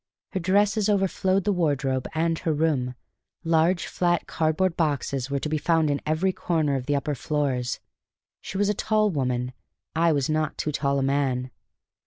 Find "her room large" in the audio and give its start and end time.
2.39-3.85